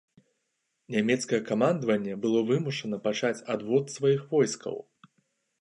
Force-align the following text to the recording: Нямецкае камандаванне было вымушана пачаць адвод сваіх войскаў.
Нямецкае 0.95 1.39
камандаванне 1.49 2.15
было 2.25 2.39
вымушана 2.49 2.97
пачаць 3.07 3.45
адвод 3.57 3.85
сваіх 3.97 4.27
войскаў. 4.33 4.75